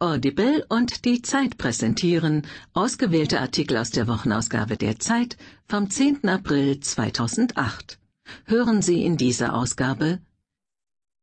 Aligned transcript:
Audible 0.00 0.64
und 0.68 1.04
die 1.06 1.22
Zeit 1.22 1.58
präsentieren 1.58 2.46
ausgewählte 2.72 3.40
Artikel 3.40 3.76
aus 3.76 3.90
der 3.90 4.06
Wochenausgabe 4.06 4.76
der 4.76 5.00
Zeit 5.00 5.36
vom 5.66 5.90
10. 5.90 6.28
April 6.28 6.78
2008. 6.78 7.98
Hören 8.44 8.80
Sie 8.80 9.02
in 9.04 9.16
dieser 9.16 9.54
Ausgabe 9.56 10.20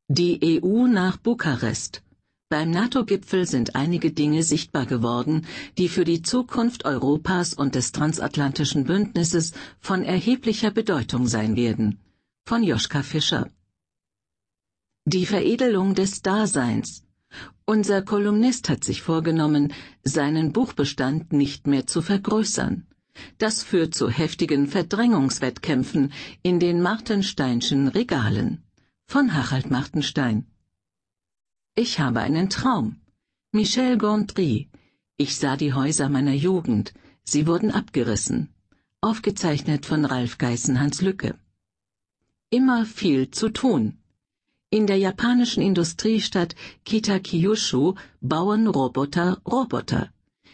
Die 0.10 0.62
EU 0.62 0.88
nach 0.88 1.16
Bukarest. 1.16 2.04
Beim 2.50 2.70
NATO-Gipfel 2.72 3.48
sind 3.48 3.78
einige 3.78 4.12
Dinge 4.12 4.44
sichtbar 4.44 4.86
geworden, 4.86 5.48
die 5.78 5.88
für 5.88 6.04
die 6.04 6.22
Zukunft 6.22 6.84
Europas 6.84 7.54
und 7.54 7.76
des 7.76 7.94
transatlantischen 7.94 8.84
Bündnisses 8.84 9.54
von 9.80 10.04
erheblicher 10.04 10.72
Bedeutung 10.72 11.28
sein 11.28 11.56
werden. 11.56 12.02
Von 12.46 12.62
Joschka 12.62 13.04
Fischer. 13.04 13.50
Die 15.06 15.26
Veredelung 15.26 15.96
des 15.96 16.22
Daseins 16.22 17.05
unser 17.66 18.02
Kolumnist 18.02 18.70
hat 18.70 18.84
sich 18.84 19.02
vorgenommen, 19.02 19.74
seinen 20.04 20.54
Buchbestand 20.54 21.34
nicht 21.34 21.68
mehr 21.68 21.88
zu 21.88 22.02
vergrößern. 22.02 22.88
Das 23.38 23.64
führt 23.64 23.96
zu 23.96 24.10
heftigen 24.10 24.68
Verdrängungswettkämpfen 24.68 26.14
in 26.44 26.60
den 26.60 26.82
Martensteinschen 26.82 27.88
Regalen. 27.88 28.64
Von 29.08 29.34
Harald 29.34 29.70
Martenstein. 29.72 30.46
Ich 31.76 32.00
habe 32.00 32.22
einen 32.22 32.50
Traum. 32.50 33.02
Michel 33.52 33.98
Gondry. 33.98 34.70
Ich 35.18 35.38
sah 35.38 35.56
die 35.56 35.74
Häuser 35.74 36.10
meiner 36.10 36.34
Jugend. 36.34 36.94
Sie 37.24 37.48
wurden 37.48 37.72
abgerissen. 37.72 38.50
Aufgezeichnet 39.02 39.86
von 39.86 40.06
Ralf 40.06 40.38
Geißen-Hans 40.38 41.02
Lücke. 41.02 41.38
Immer 42.50 42.86
viel 42.86 43.32
zu 43.32 43.50
tun. 43.50 43.98
In 44.78 44.88
der 44.88 44.98
japanischen 44.98 45.64
Industriestadt 45.64 46.54
Kitakyushu 46.84 47.96
bauen 48.20 48.68
Roboter 48.68 49.42
Roboter. 49.48 50.10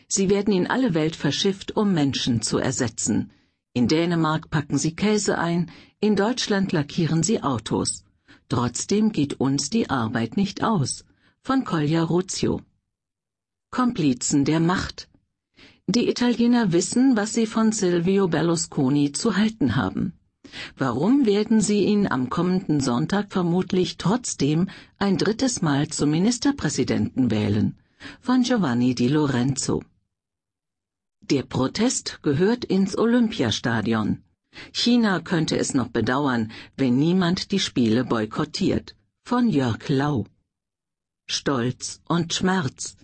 Sie 0.08 0.30
werden 0.30 0.54
in 0.54 0.68
alle 0.68 0.94
Welt 0.94 1.16
verschifft, 1.16 1.76
um 1.76 1.92
Menschen 1.92 2.44
zu 2.44 2.60
ersetzen. 2.60 3.32
In 3.74 3.88
Dänemark 3.88 4.52
packen 4.52 4.78
sie 4.78 4.96
Käse 4.96 5.40
ein, 5.40 5.72
in 6.00 6.16
Deutschland 6.16 6.72
lackieren 6.72 7.24
sie 7.24 7.42
Autos. 7.42 8.04
Trotzdem 8.48 9.12
geht 9.12 9.40
uns 9.40 9.72
die 9.72 9.90
Arbeit 9.90 10.38
nicht 10.38 10.64
aus. 10.64 11.04
Von 11.42 11.66
Collier 11.66 12.04
Ruzio. 12.04 12.62
Komplizen 13.72 14.46
der 14.46 14.60
Macht. 14.60 15.10
Die 15.88 16.08
Italiener 16.08 16.72
wissen, 16.72 17.18
was 17.18 17.34
sie 17.34 17.48
von 17.48 17.72
Silvio 17.72 18.28
Berlusconi 18.28 19.14
zu 19.14 19.36
halten 19.36 19.76
haben. 19.76 20.14
Warum 20.78 21.26
werden 21.26 21.62
Sie 21.62 21.86
ihn 21.86 22.08
am 22.08 22.30
kommenden 22.30 22.80
Sonntag 22.80 23.32
vermutlich 23.32 23.98
trotzdem 23.98 24.70
ein 24.98 25.18
drittes 25.18 25.62
Mal 25.62 25.88
zum 25.88 26.12
Ministerpräsidenten 26.12 27.32
wählen? 27.32 27.78
Von 28.20 28.44
Giovanni 28.44 28.96
Di 28.96 29.08
Lorenzo. 29.08 29.84
Der 31.22 31.44
Protest 31.44 32.20
gehört 32.24 32.66
ins 32.66 32.98
Olympiastadion. 32.98 34.24
China 34.74 35.20
könnte 35.22 35.58
es 35.58 35.74
noch 35.74 35.88
bedauern, 35.88 36.52
wenn 36.76 36.98
niemand 36.98 37.52
die 37.52 37.60
Spiele 37.60 38.04
boykottiert. 38.04 38.96
Von 39.24 39.48
Jörg 39.50 39.88
Lau. 39.88 40.26
Stolz 41.28 42.02
und 42.08 42.34
Schmerz. 42.34 42.98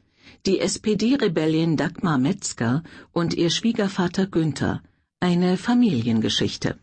Die 0.46 0.60
SPD-Rebellin 0.60 1.78
Dagmar 1.78 2.18
Metzger 2.18 2.84
und 3.14 3.34
ihr 3.34 3.52
Schwiegervater 3.52 4.26
Günther. 4.26 4.82
Eine 5.20 5.58
Familiengeschichte 5.58 6.78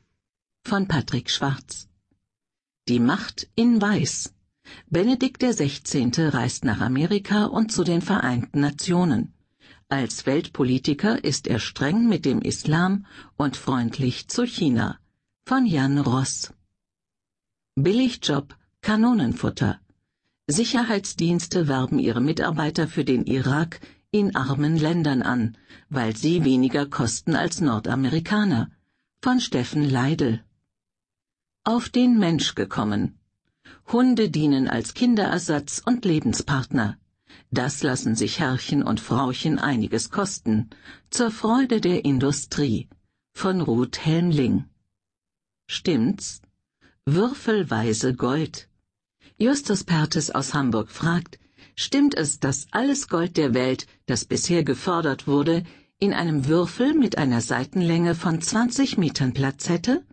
von 0.67 0.89
Patrick 0.89 1.31
Schwarz. 1.31 1.89
Die 2.89 2.99
Macht 2.99 3.49
in 3.55 3.83
Weiß. 3.83 4.33
Benedikt 4.89 5.43
XVI. 5.43 6.11
reist 6.17 6.65
nach 6.65 6.81
Amerika 6.81 7.45
und 7.45 7.71
zu 7.71 7.85
den 7.85 8.01
Vereinten 8.01 8.61
Nationen. 8.61 9.35
Als 9.91 10.25
Weltpolitiker 10.25 11.23
ist 11.23 11.47
er 11.47 11.59
streng 11.59 12.09
mit 12.09 12.25
dem 12.25 12.41
Islam 12.41 13.05
und 13.37 13.59
freundlich 13.59 14.29
zu 14.29 14.47
China. 14.47 14.99
Von 15.45 15.67
Jan 15.67 15.99
Ross. 15.99 16.55
Billigjob, 17.75 18.57
Kanonenfutter. 18.81 19.81
Sicherheitsdienste 20.47 21.69
werben 21.69 21.99
ihre 21.99 22.23
Mitarbeiter 22.23 22.89
für 22.89 23.05
den 23.05 23.27
Irak 23.27 23.81
in 24.11 24.35
armen 24.35 24.79
Ländern 24.79 25.21
an, 25.21 25.59
weil 25.91 26.17
sie 26.17 26.43
weniger 26.43 26.87
kosten 26.87 27.37
als 27.37 27.61
Nordamerikaner. 27.61 28.71
Von 29.21 29.41
Steffen 29.41 29.89
Leidel 29.89 30.43
auf 31.65 31.89
den 31.89 32.19
Mensch 32.19 32.55
gekommen. 32.55 33.19
Hunde 33.91 34.29
dienen 34.29 34.69
als 34.69 34.93
Kinderersatz 34.93 35.83
und 35.85 36.05
Lebenspartner. 36.05 36.99
Das 37.51 37.83
lassen 37.83 38.15
sich 38.17 38.39
Herrchen 38.39 38.83
und 38.83 39.01
Frauchen 39.01 39.59
einiges 39.59 40.11
kosten, 40.11 40.69
zur 41.09 41.31
Freude 41.31 41.81
der 41.81 42.05
Industrie. 42.05 42.89
Von 43.33 43.63
Ruth 43.63 44.05
Helmling. 44.05 44.67
Stimmt's? 45.67 46.43
Würfelweise 47.07 48.15
Gold. 48.15 48.69
Justus 49.39 49.85
Pertes 49.85 50.31
aus 50.31 50.53
Hamburg 50.53 50.91
fragt, 50.91 51.39
stimmt 51.77 52.15
es, 52.15 52.41
dass 52.41 52.67
alles 52.73 53.09
Gold 53.09 53.39
der 53.39 53.55
Welt, 53.55 53.87
das 54.05 54.27
bisher 54.27 54.65
gefördert 54.65 55.27
wurde, 55.27 55.65
in 55.99 56.13
einem 56.13 56.47
Würfel 56.47 56.93
mit 56.93 57.17
einer 57.17 57.41
Seitenlänge 57.41 58.15
von 58.15 58.41
20 58.41 58.99
Metern 58.99 59.33
Platz 59.33 59.71
hätte? 59.71 60.05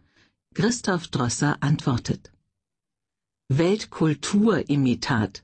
Christoph 0.53 1.07
Drosser 1.07 1.55
antwortet. 1.61 2.29
Weltkulturimitat. 3.47 5.43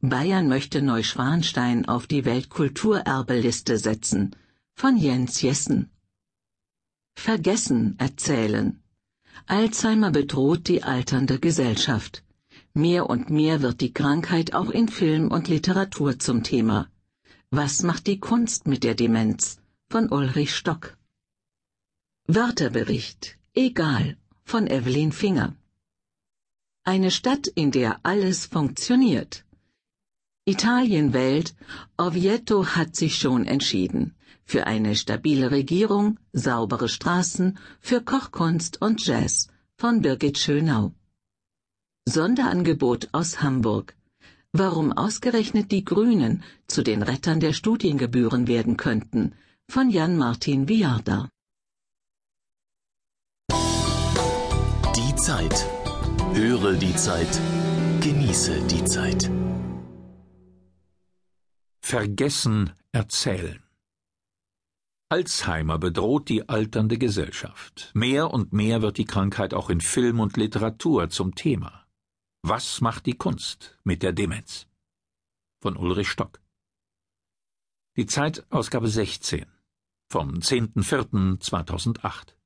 Bayern 0.00 0.46
möchte 0.46 0.80
Neuschwanstein 0.80 1.88
auf 1.88 2.06
die 2.06 2.24
Weltkulturerbeliste 2.24 3.78
setzen. 3.78 4.36
Von 4.76 4.96
Jens 4.96 5.42
Jessen. 5.42 5.90
Vergessen 7.16 7.96
erzählen. 7.98 8.80
Alzheimer 9.46 10.12
bedroht 10.12 10.68
die 10.68 10.84
alternde 10.84 11.40
Gesellschaft. 11.40 12.22
Mehr 12.74 13.10
und 13.10 13.30
mehr 13.30 13.60
wird 13.60 13.80
die 13.80 13.92
Krankheit 13.92 14.54
auch 14.54 14.70
in 14.70 14.86
Film 14.86 15.32
und 15.32 15.48
Literatur 15.48 16.20
zum 16.20 16.44
Thema. 16.44 16.88
Was 17.50 17.82
macht 17.82 18.06
die 18.06 18.20
Kunst 18.20 18.68
mit 18.68 18.84
der 18.84 18.94
Demenz? 18.94 19.58
Von 19.90 20.12
Ulrich 20.12 20.54
Stock. 20.54 20.96
Wörterbericht. 22.28 23.36
Egal 23.52 24.16
von 24.48 24.66
Evelyn 24.66 25.12
Finger. 25.12 25.54
Eine 26.82 27.10
Stadt, 27.10 27.46
in 27.48 27.70
der 27.70 28.00
alles 28.02 28.46
funktioniert. 28.46 29.44
Italienwelt, 30.46 31.54
Oviedo 31.98 32.64
hat 32.64 32.96
sich 32.96 33.18
schon 33.18 33.44
entschieden. 33.44 34.14
Für 34.46 34.66
eine 34.66 34.96
stabile 34.96 35.50
Regierung, 35.50 36.18
saubere 36.32 36.88
Straßen, 36.88 37.58
für 37.80 38.00
Kochkunst 38.00 38.80
und 38.80 39.04
Jazz 39.04 39.48
von 39.76 40.00
Birgit 40.00 40.38
Schönau. 40.38 40.94
Sonderangebot 42.08 43.10
aus 43.12 43.42
Hamburg. 43.42 43.94
Warum 44.52 44.92
ausgerechnet 44.92 45.70
die 45.72 45.84
Grünen 45.84 46.42
zu 46.68 46.82
den 46.82 47.02
Rettern 47.02 47.40
der 47.40 47.52
Studiengebühren 47.52 48.46
werden 48.46 48.78
könnten, 48.78 49.34
von 49.68 49.90
Jan 49.90 50.16
Martin 50.16 50.68
Viarda. 50.70 51.28
Zeit. 55.18 55.66
Höre 56.32 56.74
die 56.74 56.94
Zeit. 56.94 57.40
Genieße 58.00 58.64
die 58.68 58.84
Zeit. 58.84 59.28
Vergessen 61.80 62.72
erzählen. 62.92 63.60
Alzheimer 65.10 65.78
bedroht 65.78 66.28
die 66.28 66.48
alternde 66.48 66.98
Gesellschaft. 66.98 67.90
Mehr 67.94 68.30
und 68.30 68.52
mehr 68.52 68.80
wird 68.80 68.98
die 68.98 69.06
Krankheit 69.06 69.54
auch 69.54 69.70
in 69.70 69.80
Film 69.80 70.20
und 70.20 70.36
Literatur 70.36 71.10
zum 71.10 71.34
Thema. 71.34 71.84
Was 72.42 72.80
macht 72.80 73.06
die 73.06 73.16
Kunst 73.16 73.76
mit 73.82 74.04
der 74.04 74.12
Demenz? 74.12 74.68
Von 75.60 75.76
Ulrich 75.76 76.10
Stock. 76.10 76.40
Die 77.96 78.06
Zeit 78.06 78.46
Ausgabe 78.50 78.86
16 78.86 79.46
vom 80.10 80.34
10.04.2008 80.34 82.37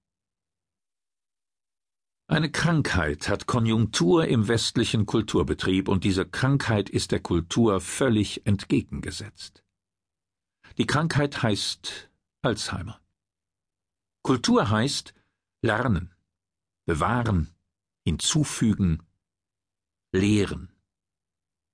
eine 2.33 2.51
Krankheit 2.51 3.29
hat 3.29 3.47
Konjunktur 3.47 4.27
im 4.27 4.49
westlichen 4.49 5.05
Kulturbetrieb, 5.05 5.87
und 5.89 6.03
diese 6.03 6.25
Krankheit 6.25 6.89
ist 6.89 7.13
der 7.13 7.21
Kultur 7.21 7.81
völlig 7.81 8.47
entgegengesetzt. 8.47 9.63
Die 10.79 10.87
Krankheit 10.87 11.43
heißt 11.43 12.11
Alzheimer. 12.41 13.01
Kultur 14.23 14.71
heißt 14.71 15.13
lernen, 15.61 16.15
bewahren, 16.87 17.55
hinzufügen, 18.05 19.03
lehren. 20.13 20.73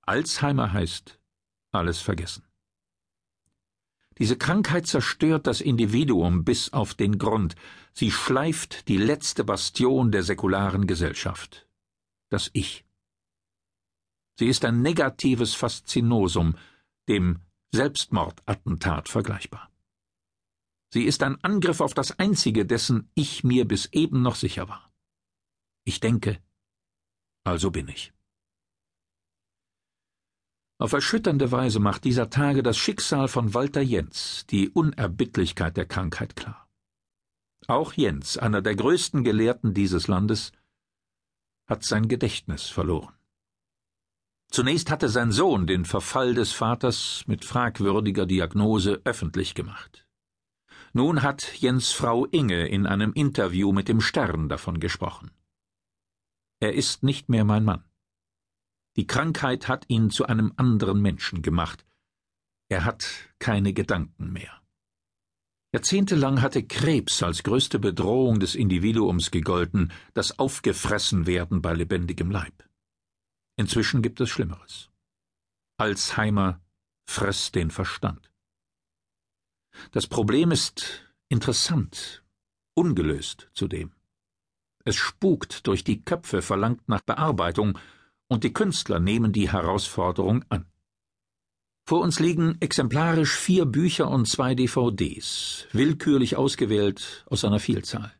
Alzheimer 0.02 0.72
heißt 0.72 1.20
alles 1.70 2.00
vergessen. 2.00 2.47
Diese 4.18 4.36
Krankheit 4.36 4.86
zerstört 4.86 5.46
das 5.46 5.60
Individuum 5.60 6.44
bis 6.44 6.72
auf 6.72 6.94
den 6.94 7.18
Grund, 7.18 7.54
sie 7.92 8.10
schleift 8.10 8.88
die 8.88 8.96
letzte 8.96 9.44
Bastion 9.44 10.10
der 10.10 10.24
säkularen 10.24 10.86
Gesellschaft, 10.86 11.68
das 12.28 12.50
Ich. 12.52 12.84
Sie 14.38 14.46
ist 14.46 14.64
ein 14.64 14.82
negatives 14.82 15.54
Faszinosum, 15.54 16.56
dem 17.08 17.40
Selbstmordattentat 17.72 19.08
vergleichbar. 19.08 19.70
Sie 20.92 21.04
ist 21.04 21.22
ein 21.22 21.42
Angriff 21.44 21.80
auf 21.80 21.94
das 21.94 22.18
Einzige, 22.18 22.64
dessen 22.64 23.10
ich 23.14 23.44
mir 23.44 23.66
bis 23.66 23.86
eben 23.92 24.22
noch 24.22 24.36
sicher 24.36 24.68
war. 24.68 24.92
Ich 25.84 26.00
denke, 26.00 26.40
also 27.44 27.70
bin 27.70 27.88
ich. 27.88 28.12
Auf 30.80 30.92
erschütternde 30.92 31.50
Weise 31.50 31.80
macht 31.80 32.04
dieser 32.04 32.30
Tage 32.30 32.62
das 32.62 32.78
Schicksal 32.78 33.26
von 33.26 33.52
Walter 33.52 33.80
Jens 33.80 34.46
die 34.48 34.68
Unerbittlichkeit 34.70 35.76
der 35.76 35.86
Krankheit 35.86 36.36
klar. 36.36 36.68
Auch 37.66 37.94
Jens, 37.94 38.38
einer 38.38 38.62
der 38.62 38.76
größten 38.76 39.24
Gelehrten 39.24 39.74
dieses 39.74 40.06
Landes, 40.06 40.52
hat 41.66 41.82
sein 41.84 42.06
Gedächtnis 42.06 42.66
verloren. 42.66 43.12
Zunächst 44.50 44.90
hatte 44.90 45.08
sein 45.08 45.32
Sohn 45.32 45.66
den 45.66 45.84
Verfall 45.84 46.34
des 46.34 46.52
Vaters 46.52 47.24
mit 47.26 47.44
fragwürdiger 47.44 48.24
Diagnose 48.24 49.02
öffentlich 49.04 49.54
gemacht. 49.54 50.06
Nun 50.92 51.22
hat 51.22 51.60
Jens 51.60 51.90
Frau 51.90 52.24
Inge 52.26 52.68
in 52.68 52.86
einem 52.86 53.12
Interview 53.12 53.72
mit 53.72 53.88
dem 53.88 54.00
Stern 54.00 54.48
davon 54.48 54.78
gesprochen. 54.78 55.32
Er 56.60 56.74
ist 56.74 57.02
nicht 57.02 57.28
mehr 57.28 57.44
mein 57.44 57.64
Mann. 57.64 57.84
Die 58.98 59.06
Krankheit 59.06 59.68
hat 59.68 59.84
ihn 59.86 60.10
zu 60.10 60.26
einem 60.26 60.52
anderen 60.56 61.00
Menschen 61.00 61.40
gemacht. 61.40 61.86
Er 62.68 62.84
hat 62.84 63.08
keine 63.38 63.72
Gedanken 63.72 64.32
mehr. 64.32 64.60
Jahrzehntelang 65.72 66.42
hatte 66.42 66.66
Krebs 66.66 67.22
als 67.22 67.44
größte 67.44 67.78
Bedrohung 67.78 68.40
des 68.40 68.56
Individuums 68.56 69.30
gegolten, 69.30 69.92
das 70.14 70.40
Aufgefressenwerden 70.40 71.62
bei 71.62 71.74
lebendigem 71.74 72.32
Leib. 72.32 72.68
Inzwischen 73.56 74.02
gibt 74.02 74.20
es 74.20 74.30
Schlimmeres. 74.30 74.90
Alzheimer 75.76 76.60
frisst 77.08 77.54
den 77.54 77.70
Verstand. 77.70 78.32
Das 79.92 80.08
Problem 80.08 80.50
ist 80.50 81.14
interessant, 81.28 82.24
ungelöst 82.74 83.48
zudem. 83.52 83.92
Es 84.84 84.96
spukt 84.96 85.68
durch 85.68 85.84
die 85.84 86.02
Köpfe, 86.02 86.42
verlangt 86.42 86.88
nach 86.88 87.02
Bearbeitung, 87.02 87.78
und 88.28 88.44
die 88.44 88.52
Künstler 88.52 89.00
nehmen 89.00 89.32
die 89.32 89.50
Herausforderung 89.50 90.44
an. 90.48 90.66
Vor 91.86 92.00
uns 92.00 92.20
liegen 92.20 92.58
exemplarisch 92.60 93.34
vier 93.34 93.64
Bücher 93.64 94.10
und 94.10 94.28
zwei 94.28 94.54
DVDs, 94.54 95.66
willkürlich 95.72 96.36
ausgewählt 96.36 97.24
aus 97.30 97.44
einer 97.44 97.60
Vielzahl. 97.60 98.12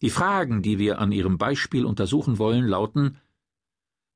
Die 0.00 0.10
Fragen, 0.10 0.62
die 0.62 0.78
wir 0.78 0.98
an 0.98 1.12
ihrem 1.12 1.36
Beispiel 1.36 1.84
untersuchen 1.84 2.38
wollen, 2.38 2.66
lauten 2.66 3.18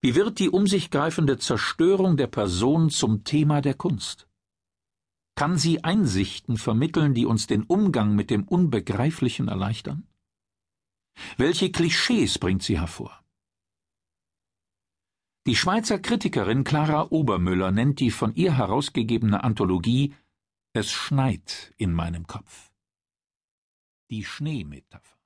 Wie 0.01 0.15
wird 0.15 0.39
die 0.39 0.49
um 0.49 0.67
sich 0.67 0.91
greifende 0.91 1.37
Zerstörung 1.37 2.17
der 2.17 2.29
Person 2.29 2.89
zum 2.89 3.25
Thema 3.25 3.61
der 3.61 3.75
Kunst? 3.75 4.27
Kann 5.35 5.59
sie 5.59 5.85
Einsichten 5.85 6.57
vermitteln, 6.57 7.13
die 7.13 7.27
uns 7.27 7.47
den 7.47 7.65
Umgang 7.65 8.15
mit 8.15 8.31
dem 8.31 8.45
Unbegreiflichen 8.45 9.49
erleichtern? 9.49 10.07
Welche 11.37 11.71
Klischees 11.71 12.39
bringt 12.39 12.63
sie 12.63 12.79
hervor? 12.79 13.20
Die 15.51 15.57
Schweizer 15.57 15.99
Kritikerin 15.99 16.63
Clara 16.63 17.09
Obermüller 17.11 17.73
nennt 17.73 17.99
die 17.99 18.13
von 18.13 18.37
ihr 18.37 18.57
herausgegebene 18.57 19.43
Anthologie 19.43 20.15
Es 20.75 20.93
schneit 20.93 21.75
in 21.77 21.93
meinem 21.93 22.29
Kopf. 22.29 22.71
Die 24.13 24.25
Schneemetapher. 24.25 25.20